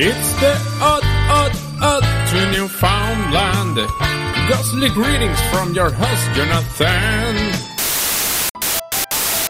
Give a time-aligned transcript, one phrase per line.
[0.00, 1.50] It's the odd, odd,
[1.82, 3.78] odd to Newfoundland.
[4.48, 7.52] Ghostly greetings from your host, Jonathan.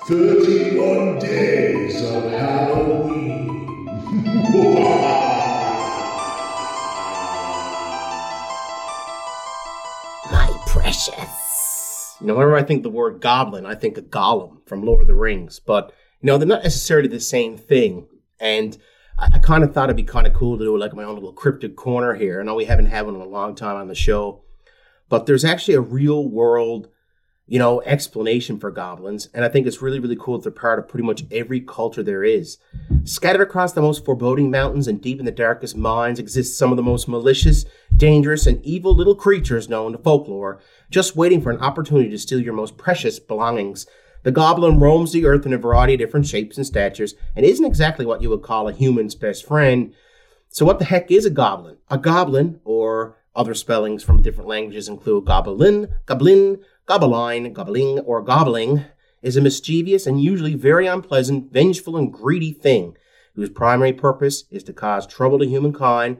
[0.07, 3.67] 31 days of Halloween.
[10.33, 12.17] My precious.
[12.23, 15.09] You know, whenever I think the word goblin, I think of Gollum from Lord of
[15.09, 18.09] the Rings, but you know, they're not necessarily the same thing.
[18.41, 18.79] And
[19.19, 21.15] I, I kind of thought it'd be kind of cool to do like my own
[21.15, 22.41] little cryptic corner here.
[22.41, 24.43] I know we haven't had one in a long time on the show,
[25.09, 26.89] but there's actually a real world,
[27.47, 29.29] you know, explanation for goblins.
[29.35, 32.03] And I think it's really, really cool that they're part of pretty much every culture
[32.03, 32.59] there is.
[33.05, 36.77] Scattered across the most foreboding mountains and deep in the darkest mines exist some of
[36.77, 37.65] the most malicious,
[37.97, 42.41] dangerous, and evil little creatures known to folklore, just waiting for an opportunity to steal
[42.41, 43.87] your most precious belongings.
[44.23, 47.65] The goblin roams the earth in a variety of different shapes and statures and isn't
[47.65, 49.95] exactly what you would call a human's best friend.
[50.49, 51.77] So, what the heck is a goblin?
[51.89, 58.85] A goblin, or other spellings from different languages include goblin, goblin, gobeline, gobbling, or gobbling,
[59.23, 62.97] is a mischievous and usually very unpleasant, vengeful, and greedy thing
[63.35, 66.19] whose primary purpose is to cause trouble to humankind.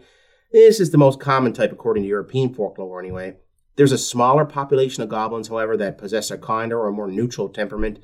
[0.53, 3.37] This is the most common type according to European folklore, anyway.
[3.79, 8.01] There's a smaller population of goblins, however, that possess a kinder or more neutral temperament.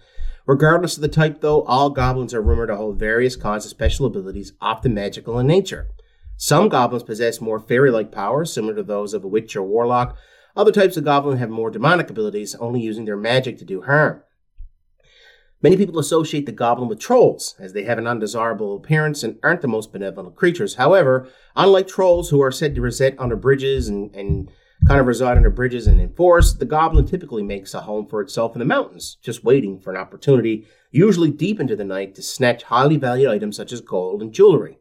[0.47, 4.07] Regardless of the type, though, all goblins are rumored to hold various kinds of special
[4.07, 5.89] abilities, often magical in nature.
[6.37, 10.17] Some goblins possess more fairy like powers, similar to those of a witch or warlock.
[10.57, 14.23] Other types of goblin have more demonic abilities, only using their magic to do harm.
[15.61, 19.61] Many people associate the goblin with trolls, as they have an undesirable appearance and aren't
[19.61, 20.77] the most benevolent creatures.
[20.77, 24.53] However, unlike trolls who are said to reside under bridges and, and
[24.87, 28.21] kind of reside under bridges and in forests, the goblin typically makes a home for
[28.21, 32.23] itself in the mountains, just waiting for an opportunity, usually deep into the night, to
[32.23, 34.79] snatch highly valued items such as gold and jewelry.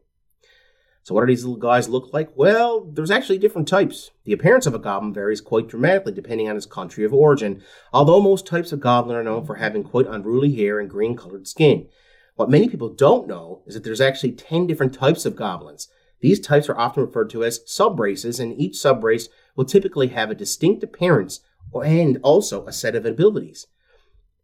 [1.04, 2.30] So, what do these little guys look like?
[2.34, 4.10] Well, there's actually different types.
[4.24, 8.20] The appearance of a goblin varies quite dramatically depending on its country of origin, although
[8.20, 11.88] most types of goblin are known for having quite unruly hair and green colored skin.
[12.36, 15.88] What many people don't know is that there's actually 10 different types of goblins.
[16.20, 20.34] These types are often referred to as subraces, and each subrace will typically have a
[20.34, 21.40] distinct appearance
[21.72, 23.66] and also a set of abilities.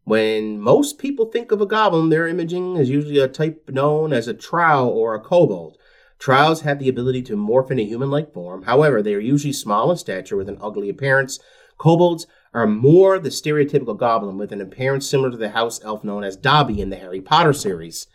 [0.05, 4.27] When most people think of a goblin, their imaging is usually a type known as
[4.27, 5.77] a trow or a kobold.
[6.19, 8.65] Trows have the ability to morph into human like form.
[8.65, 11.39] However, they are usually small in stature with an ugly appearance.
[11.79, 16.25] Kobolds are more the stereotypical goblin with an appearance similar to the house elf known
[16.25, 18.07] as Dobby in the Harry Potter series.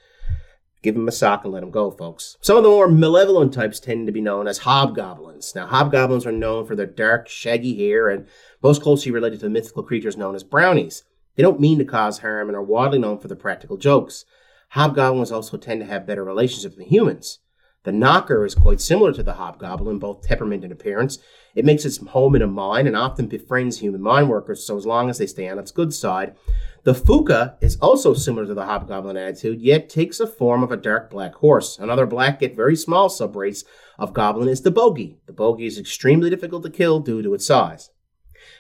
[0.85, 2.38] Give him a sock and let him go, folks.
[2.41, 5.56] Some of the more malevolent types tend to be known as hobgoblins.
[5.56, 8.28] Now, hobgoblins are known for their dark, shaggy hair and
[8.62, 11.03] most closely related to the mythical creatures known as brownies.
[11.35, 14.25] They don't mean to cause harm and are widely known for their practical jokes.
[14.69, 17.40] Hobgoblins also tend to have better relationships with humans.
[17.85, 21.19] The knocker is quite similar to the hobgoblin, both temperament and appearance.
[21.53, 24.88] It makes its home in a mine and often befriends human mine workers, so as
[24.88, 26.35] long as they stay on its good side.
[26.84, 30.78] The Phooka is also similar to the hobgoblin attitude, yet takes the form of a
[30.78, 31.78] dark black horse.
[31.78, 33.63] Another black yet very small subrace
[34.00, 35.19] of goblin is the bogey.
[35.28, 37.91] The bogey is extremely difficult to kill due to its size.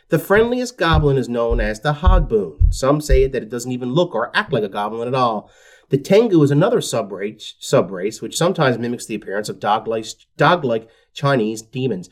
[0.09, 2.71] The friendliest goblin is known as the hogboon.
[2.71, 5.49] Some say that it doesn't even look or act like a goblin at all.
[5.89, 11.61] The Tengu is another subrace, subrace which sometimes mimics the appearance of dog-like, dog-like Chinese
[11.61, 12.09] demons,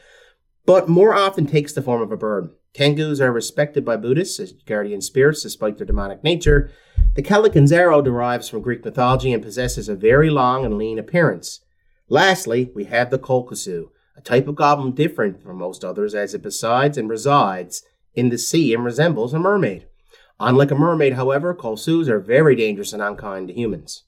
[0.66, 2.50] but more often takes the form of a bird.
[2.74, 6.72] Tengus are respected by Buddhists as guardian spirits despite their demonic nature.
[7.16, 11.60] The Kallikantzaro derives from Greek mythology and possesses a very long and lean appearance.
[12.10, 16.42] Lastly, we have the Kolkusu, a type of goblin different from most others as it
[16.42, 17.84] besides and resides
[18.16, 19.88] in the sea and resembles a mermaid.
[20.40, 24.04] Unlike a mermaid, however, Kolsus are very dangerous and unkind to humans.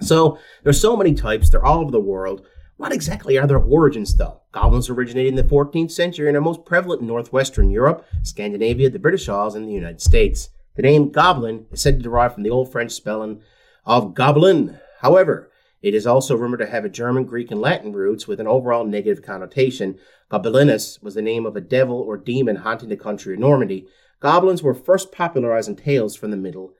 [0.00, 2.46] So, there's so many types, they're all over the world.
[2.76, 4.40] What exactly are their origins, though?
[4.52, 8.98] Goblins originated in the 14th century and are most prevalent in northwestern Europe, Scandinavia, the
[8.98, 10.48] British Isles, and the United States.
[10.76, 13.42] The name goblin is said to derive from the Old French spelling
[13.84, 14.78] of goblin.
[15.00, 15.50] However,
[15.82, 18.84] it is also rumored to have a German, Greek, and Latin roots with an overall
[18.84, 19.98] negative connotation.
[20.30, 23.88] Gobelinus was the name of a devil or demon haunting the country of Normandy,
[24.20, 26.74] goblins were first popularized in tales from the Middle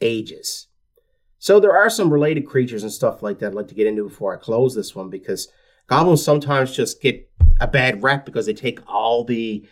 [0.00, 0.68] Ages.
[1.38, 4.08] So there are some related creatures and stuff like that I'd like to get into
[4.08, 5.48] before I close this one because
[5.88, 7.28] goblins sometimes just get
[7.60, 9.66] a bad rap because they take all the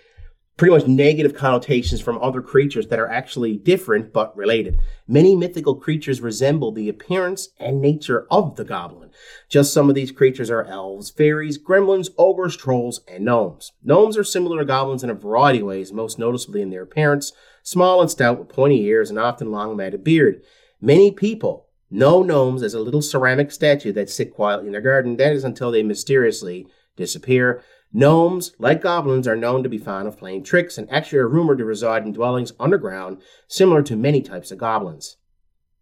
[0.60, 4.78] pretty much negative connotations from other creatures that are actually different but related.
[5.08, 9.08] Many mythical creatures resemble the appearance and nature of the goblin.
[9.48, 13.72] Just some of these creatures are elves, fairies, gremlins, ogres, trolls, and gnomes.
[13.82, 17.32] Gnomes are similar to goblins in a variety of ways, most noticeably in their appearance,
[17.62, 20.42] small and stout with pointy ears and often long matted beard.
[20.78, 25.16] Many people know gnomes as a little ceramic statue that sit quietly in their garden.
[25.16, 26.66] That is until they mysteriously
[26.96, 27.64] disappear.
[27.92, 31.58] Gnomes, like goblins, are known to be fond of playing tricks and actually are rumored
[31.58, 35.16] to reside in dwellings underground, similar to many types of goblins.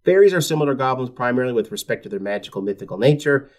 [0.05, 3.51] Fairies are similar to goblins primarily with respect to their magical mythical nature.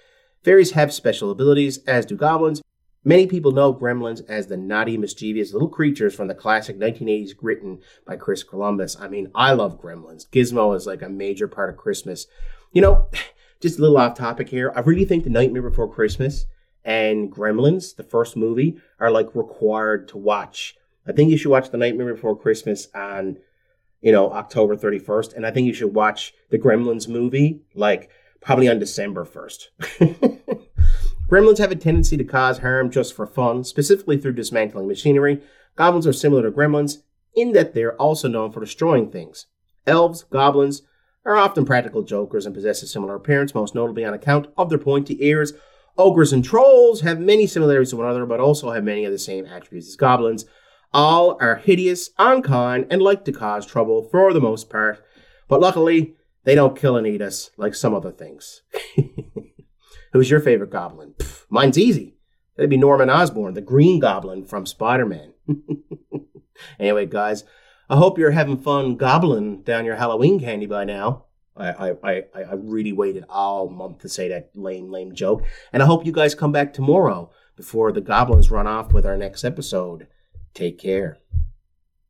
[0.44, 2.62] Fairies have special abilities, as do goblins.
[3.04, 7.80] Many people know gremlins as the naughty, mischievous little creatures from the classic 1980s written
[8.06, 8.98] by Chris Columbus.
[9.00, 10.28] I mean, I love gremlins.
[10.28, 12.25] Gizmo is like a major part of Christmas.
[12.74, 13.10] You know,
[13.62, 14.72] just a little off topic here.
[14.72, 16.46] Uh, I really think The Nightmare Before Christmas
[16.83, 20.75] and Gremlins, the first movie, are like required to watch.
[21.07, 23.37] I think you should watch The Nightmare Before Christmas on,
[24.01, 25.35] you know, October 31st.
[25.35, 28.09] And I think you should watch the Gremlins movie like
[28.41, 30.39] probably on December 1st.
[31.29, 35.41] Gremlins have a tendency to cause harm just for fun, specifically through dismantling machinery.
[35.75, 37.03] Goblins are similar to gremlins
[37.35, 39.45] in that they're also known for destroying things.
[39.85, 40.81] Elves, goblins,
[41.25, 44.79] are often practical jokers and possess a similar appearance, most notably on account of their
[44.79, 45.53] pointy ears.
[46.00, 49.19] Ogres and trolls have many similarities to one another, but also have many of the
[49.19, 50.46] same attributes as goblins.
[50.94, 55.04] All are hideous, unkind, and like to cause trouble for the most part,
[55.50, 56.16] but luckily,
[56.46, 58.62] they don't kill and eat us like some other things.
[60.13, 61.16] Who's your favorite goblin?
[61.18, 62.16] Pff, mine's easy.
[62.56, 65.34] That'd be Norman Osborn, the Green Goblin from Spider Man.
[66.80, 67.44] anyway, guys,
[67.90, 71.25] I hope you're having fun gobbling down your Halloween candy by now.
[71.59, 75.44] I, I, I, really waited all month to say that lame, lame joke.
[75.73, 79.17] And I hope you guys come back tomorrow before the goblins run off with our
[79.17, 80.07] next episode.
[80.53, 81.17] Take care.